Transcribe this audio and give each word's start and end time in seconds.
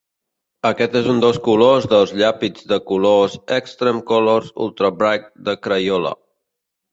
Aquest 0.67 0.95
és 0.99 1.09
un 1.11 1.19
dels 1.23 1.37
colors 1.47 1.85
dels 1.91 2.13
llapis 2.21 2.63
de 2.71 2.79
colors 2.93 3.35
"eXtreme 3.59 4.03
colors 4.13 4.49
ultra-bright" 4.69 5.29
de 5.51 5.57
Crayola. 5.69 6.17